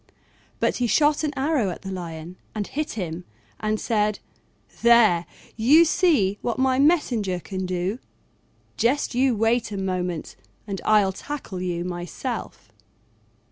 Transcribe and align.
But 0.59 0.77
he 0.77 0.87
shot 0.87 1.23
an 1.23 1.31
arrow 1.35 1.69
at 1.69 1.83
the 1.83 1.91
Lion 1.91 2.35
and 2.55 2.65
hit 2.65 2.93
him, 2.93 3.23
and 3.59 3.79
said, 3.79 4.17
"There, 4.81 5.27
you 5.55 5.85
see 5.85 6.39
what 6.41 6.57
my 6.57 6.79
messenger 6.79 7.39
can 7.39 7.67
do: 7.67 7.99
just 8.77 9.13
you 9.13 9.35
wait 9.35 9.71
a 9.71 9.77
moment 9.77 10.35
and 10.65 10.81
I'll 10.85 11.13
tackle 11.13 11.61
you 11.61 11.85
myself." 11.85 12.71